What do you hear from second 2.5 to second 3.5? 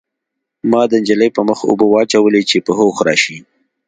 په هوښ شي